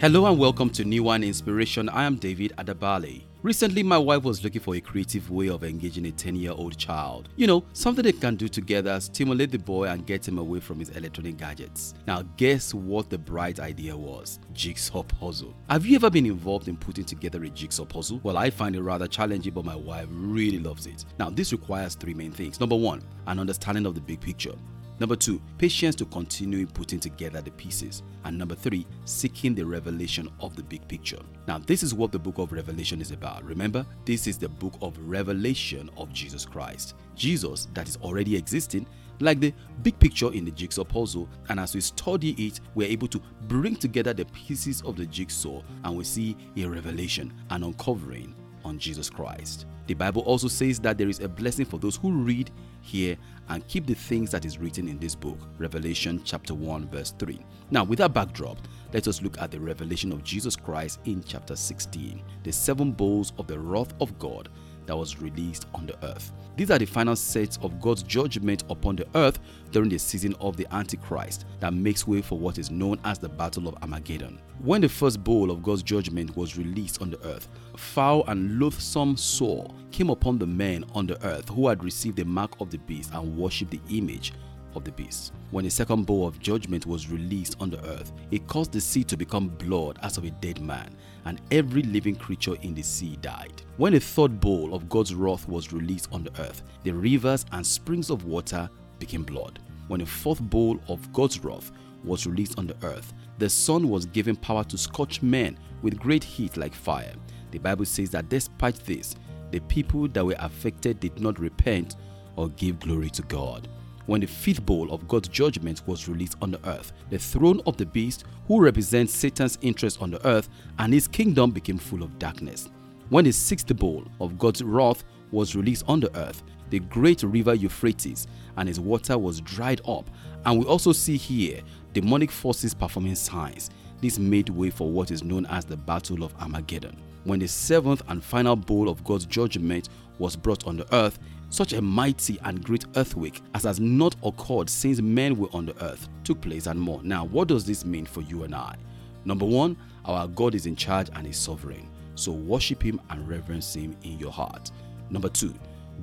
[0.00, 1.88] Hello and welcome to New One Inspiration.
[1.88, 3.24] I am David Adabale.
[3.42, 6.78] Recently, my wife was looking for a creative way of engaging a 10 year old
[6.78, 7.28] child.
[7.34, 10.78] You know, something they can do together, stimulate the boy and get him away from
[10.78, 11.94] his electronic gadgets.
[12.06, 14.38] Now, guess what the bright idea was?
[14.52, 15.52] Jigsaw puzzle.
[15.68, 18.20] Have you ever been involved in putting together a jigsaw puzzle?
[18.22, 21.06] Well, I find it rather challenging, but my wife really loves it.
[21.18, 22.60] Now, this requires three main things.
[22.60, 24.54] Number one, an understanding of the big picture.
[25.00, 28.02] Number two, patience to continue putting together the pieces.
[28.24, 31.20] And number three, seeking the revelation of the big picture.
[31.46, 33.44] Now, this is what the book of Revelation is about.
[33.44, 36.96] Remember, this is the book of revelation of Jesus Christ.
[37.14, 38.86] Jesus that is already existing,
[39.20, 41.28] like the big picture in the jigsaw puzzle.
[41.48, 45.62] And as we study it, we're able to bring together the pieces of the jigsaw
[45.84, 48.34] and we see a revelation, an uncovering
[48.68, 49.66] on Jesus Christ.
[49.86, 52.50] The Bible also says that there is a blessing for those who read,
[52.82, 53.16] hear,
[53.48, 55.38] and keep the things that is written in this book.
[55.58, 57.40] Revelation chapter 1, verse 3.
[57.70, 58.58] Now, with that backdrop,
[58.92, 63.32] let us look at the revelation of Jesus Christ in chapter 16, the seven bowls
[63.38, 64.50] of the wrath of God
[64.88, 66.32] that was released on the earth.
[66.56, 69.38] These are the final sets of God's judgment upon the earth
[69.70, 73.28] during the season of the Antichrist that makes way for what is known as the
[73.28, 74.40] Battle of Armageddon.
[74.60, 79.16] When the first bowl of God's judgment was released on the earth, foul and loathsome
[79.16, 82.78] sore came upon the men on the earth who had received the mark of the
[82.78, 84.32] beast and worshipped the image
[84.78, 85.34] of the beast.
[85.50, 89.04] When the second bowl of judgment was released on the earth, it caused the sea
[89.04, 90.94] to become blood as of a dead man,
[91.26, 93.60] and every living creature in the sea died.
[93.76, 97.66] When the third bowl of God's wrath was released on the earth, the rivers and
[97.66, 99.58] springs of water became blood.
[99.88, 101.72] When the fourth bowl of God's wrath
[102.04, 106.24] was released on the earth, the sun was given power to scorch men with great
[106.24, 107.12] heat like fire.
[107.50, 109.16] The Bible says that despite this,
[109.50, 111.96] the people that were affected did not repent
[112.36, 113.68] or give glory to God
[114.08, 116.92] when the fifth bowl of God's judgment was released on the earth.
[117.10, 121.50] The throne of the beast, who represents Satan's interest on the earth, and his kingdom
[121.50, 122.70] became full of darkness.
[123.10, 127.52] When the sixth bowl of God's wrath was released on the earth, the great river
[127.52, 130.10] Euphrates and its water was dried up.
[130.46, 131.60] And we also see here
[131.92, 133.68] demonic forces performing signs.
[134.00, 136.96] This made way for what is known as the Battle of Armageddon.
[137.24, 141.18] When the seventh and final bowl of God's judgment was brought on the earth,
[141.50, 145.84] such a mighty and great earthquake as has not occurred since men were on the
[145.84, 147.02] earth took place and more.
[147.02, 148.76] Now, what does this mean for you and I?
[149.24, 153.74] Number one, our God is in charge and is sovereign, so worship Him and reverence
[153.74, 154.70] Him in your heart.
[155.10, 155.54] Number two,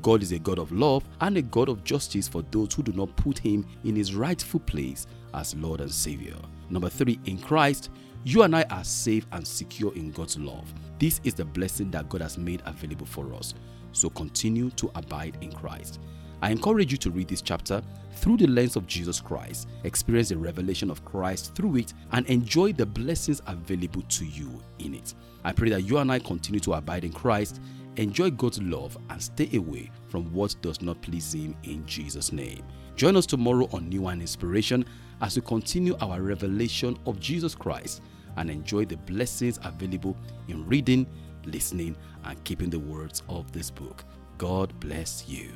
[0.01, 2.91] God is a God of love and a God of justice for those who do
[2.91, 6.35] not put Him in His rightful place as Lord and Savior.
[6.69, 7.89] Number three, in Christ,
[8.25, 10.73] you and I are safe and secure in God's love.
[10.97, 13.53] This is the blessing that God has made available for us.
[13.91, 15.99] So continue to abide in Christ.
[16.41, 17.83] I encourage you to read this chapter
[18.15, 22.73] through the lens of Jesus Christ, experience the revelation of Christ through it, and enjoy
[22.73, 25.13] the blessings available to you in it.
[25.43, 27.61] I pray that you and I continue to abide in Christ,
[27.97, 32.63] enjoy God's love, and stay away from what does not please Him in Jesus' name.
[32.95, 34.83] Join us tomorrow on New One Inspiration
[35.21, 38.01] as we continue our revelation of Jesus Christ
[38.37, 40.15] and enjoy the blessings available
[40.47, 41.07] in reading
[41.47, 44.03] listening, and keeping the words of this book.
[44.37, 45.51] God bless you.